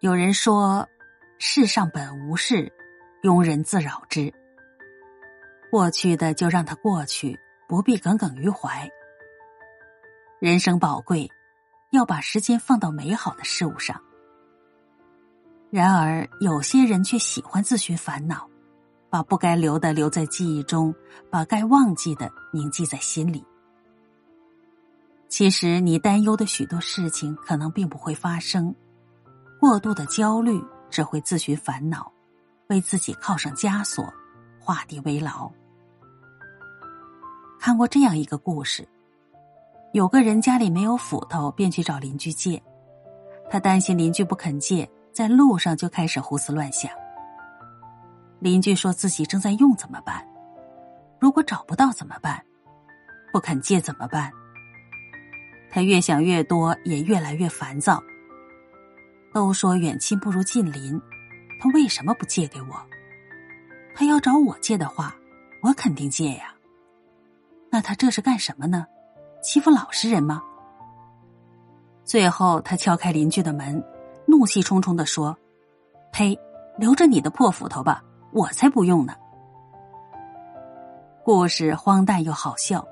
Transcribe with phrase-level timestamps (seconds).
[0.00, 0.88] 有人说
[1.40, 2.72] ：“世上本无事，
[3.24, 4.32] 庸人自扰之。”
[5.72, 7.36] 过去的就让它过去，
[7.66, 8.88] 不必耿耿于怀。
[10.38, 11.28] 人生宝贵，
[11.90, 14.00] 要把时间放到美好的事物上。
[15.68, 18.48] 然而，有些人却喜欢自寻烦恼，
[19.10, 20.94] 把不该留的留在记忆中，
[21.28, 23.44] 把该忘记的铭记在心里。
[25.28, 28.72] 其实，你担忧的许多事情可能并不会发生，
[29.60, 32.10] 过度的焦虑只会自寻烦恼，
[32.68, 34.04] 为自己铐上枷锁，
[34.60, 35.50] 画地为牢。
[37.58, 38.86] 看过这样一个故事：
[39.92, 42.62] 有个人家里没有斧头，便去找邻居借，
[43.50, 44.88] 他担心邻居不肯借。
[45.10, 46.88] 在路上就开始胡思乱想。
[48.38, 50.24] 邻居说自己正在用怎么办？
[51.18, 52.40] 如果找不到怎么办？
[53.32, 54.30] 不肯借怎么办？
[55.68, 58.00] 他越想越多，也越来越烦躁。
[59.38, 61.00] 都说远亲不如近邻，
[61.60, 62.74] 他为什么不借给我？
[63.94, 65.14] 他要找我借的话，
[65.62, 66.52] 我肯定借呀。
[67.70, 68.84] 那他这是干什么呢？
[69.40, 70.42] 欺负老实人吗？
[72.02, 73.80] 最后，他敲开邻居的门。
[74.26, 75.38] 怒气冲冲的说
[76.10, 76.36] ：“呸！
[76.76, 78.02] 留着你的破斧头吧，
[78.32, 79.14] 我才不用呢。”
[81.22, 82.84] 故事荒诞又好笑，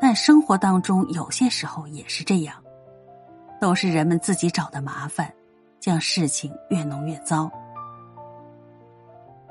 [0.00, 2.56] 但生活当中有些时候也是这样，
[3.60, 5.30] 都是人们自己找的麻烦，
[5.84, 7.50] 将事情越弄越糟。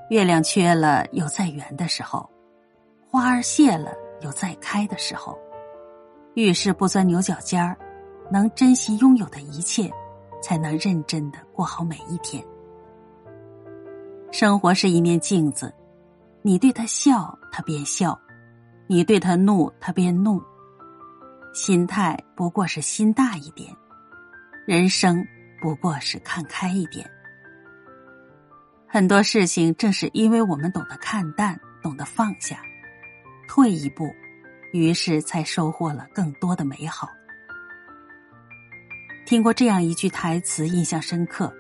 [0.10, 2.28] 月亮缺了有再圆的时候，
[3.08, 5.38] 花儿谢了有再开的时候。
[6.34, 7.78] 遇事不钻牛角尖儿，
[8.32, 9.94] 能珍惜拥有的一切。
[10.42, 12.44] 才能认真的过好每一天。
[14.30, 15.74] 生活是一面镜子，
[16.42, 18.14] 你对他笑，他便笑；
[18.86, 20.42] 你对他怒，他便怒。
[21.54, 23.74] 心态不过是心大一点，
[24.68, 25.26] 人生
[25.64, 27.10] 不过是看开一点。
[28.86, 32.62] 很多事情正是因为我们懂得看淡，懂得放下，
[33.48, 34.14] 退一步，
[34.74, 37.08] 于是才收获了更多的美好。
[39.26, 41.56] 听过这样一句台词，印象深刻：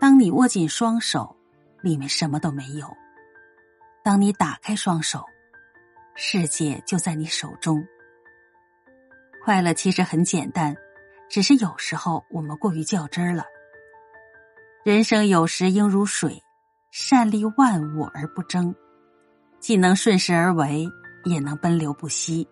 [0.00, 1.36] 当你握紧双手，
[1.82, 2.86] 里面什么都没有；
[4.02, 5.22] 当你打开双手，
[6.14, 7.86] 世界就在你手中。
[9.44, 10.74] 快乐其实很简单，
[11.28, 13.44] 只是有时候我们过于较真儿了。
[14.84, 16.42] 人生有时应如水，
[16.90, 18.74] 善利万物而不争，
[19.60, 20.88] 既能顺势而为，
[21.24, 22.48] 也能奔流不息。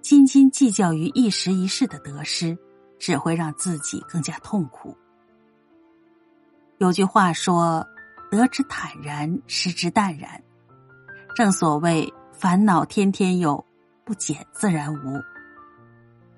[0.00, 2.56] 斤斤计较于一时一事的得失。
[3.00, 4.98] 只会让自己更加痛苦。
[6.78, 7.86] 有句话说
[8.28, 10.42] ：“得之坦然，失之淡然。”
[11.32, 13.64] 正所谓“烦恼天天有，
[14.04, 15.22] 不减自然无。”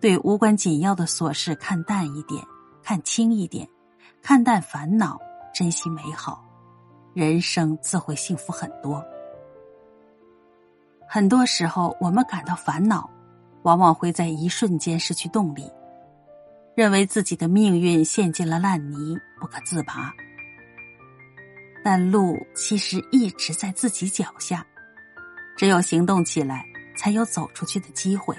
[0.01, 2.43] 对无关紧要的琐事看淡一点，
[2.83, 3.69] 看轻一点，
[4.23, 5.21] 看淡烦恼，
[5.55, 6.43] 珍惜美好，
[7.13, 9.05] 人生自会幸福很多。
[11.07, 13.11] 很多时候，我们感到烦恼，
[13.63, 15.71] 往往会在一瞬间失去动力。
[16.75, 20.11] 认为自己的命运陷进了烂泥，不可自拔。
[21.85, 24.65] 但路其实一直在自己脚下，
[25.57, 26.65] 只有行动起来，
[26.97, 28.35] 才有走出去的机会。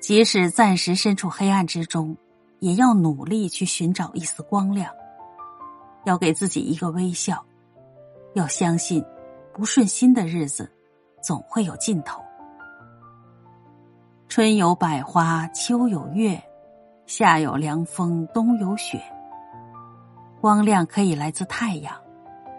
[0.00, 2.16] 即使暂时身处黑暗之中，
[2.60, 4.92] 也要努力去寻找一丝光亮。
[6.04, 7.44] 要给自己一个微笑，
[8.34, 9.04] 要相信，
[9.52, 10.70] 不顺心的日子，
[11.22, 12.22] 总会有尽头。
[14.28, 16.40] 春有百花，秋有月。
[17.06, 19.02] 夏有凉风，冬有雪。
[20.42, 21.94] 光亮可以来自太阳，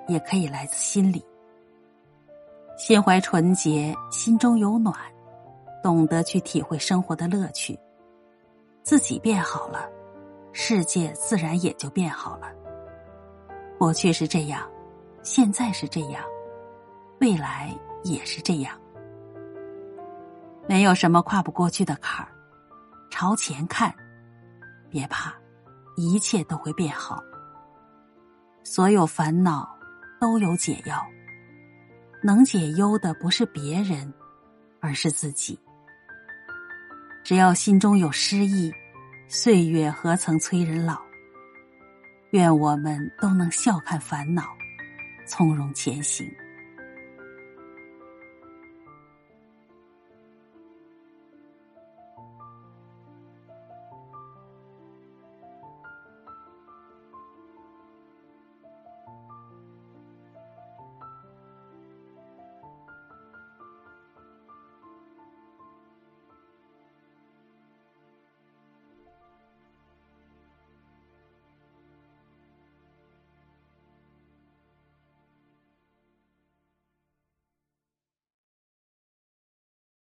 [0.08, 1.24] 也可以来自心里。
[2.76, 4.96] 心怀纯洁，心中有暖，
[5.84, 7.80] 懂得去体会生活的乐趣。
[8.84, 9.90] 自己变好了，
[10.52, 12.52] 世界自然也就变好了。
[13.78, 14.68] 过去是这样，
[15.24, 16.24] 现在是这样，
[17.20, 17.74] 未来
[18.04, 18.78] 也是这样。
[20.68, 22.32] 没有什么跨不过去的坎儿，
[23.10, 23.94] 朝前看。
[24.90, 25.34] 别怕，
[25.96, 27.24] 一切都会变好。
[28.64, 29.70] 所有烦恼
[30.20, 31.06] 都有解药，
[32.24, 34.12] 能解忧的不是别人，
[34.80, 35.60] 而是自己。
[37.30, 38.74] 只要心中有诗意，
[39.28, 41.00] 岁月何曾催人老？
[42.32, 44.50] 愿我们都能笑看烦恼，
[45.28, 46.28] 从容前行。